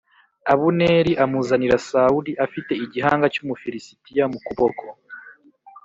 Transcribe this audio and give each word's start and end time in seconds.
Abuneri 0.53 1.11
amuzanira 1.23 1.75
Sawuli 1.87 2.31
afite 2.45 2.71
igihanga 2.85 3.25
cy’Umufilisitiya 3.33 4.23
mu 4.31 4.39
kuboko. 4.45 4.85